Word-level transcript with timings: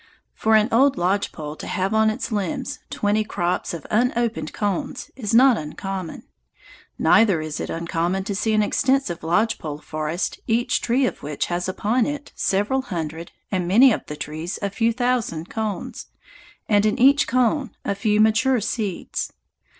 For 0.33 0.55
an 0.55 0.67
old 0.71 0.97
lodge 0.97 1.31
pole 1.31 1.55
to 1.57 1.67
have 1.67 1.93
on 1.93 2.09
its 2.09 2.31
limbs 2.31 2.79
twenty 2.89 3.23
crops 3.23 3.71
of 3.71 3.85
unopened 3.91 4.51
cones 4.51 5.11
is 5.15 5.31
not 5.31 5.59
uncommon. 5.59 6.23
Neither 6.97 7.39
is 7.39 7.59
it 7.59 7.69
uncommon 7.69 8.23
to 8.23 8.33
see 8.33 8.53
an 8.53 8.63
extensive 8.63 9.21
lodge 9.21 9.59
pole 9.59 9.77
forest 9.77 10.39
each 10.47 10.81
tree 10.81 11.05
of 11.05 11.21
which 11.21 11.45
has 11.53 11.69
upon 11.69 12.07
it 12.07 12.31
several 12.35 12.81
hundred, 12.81 13.31
and 13.51 13.67
many 13.67 13.91
of 13.91 14.01
the 14.07 14.15
trees 14.17 14.57
a 14.63 14.71
few 14.71 14.91
thousand, 14.91 15.51
cones, 15.51 16.07
and 16.67 16.83
in 16.87 16.97
each 16.99 17.27
cone 17.27 17.69
a 17.85 17.93
few 17.93 18.19
mature 18.19 18.59
seeds. 18.59 19.31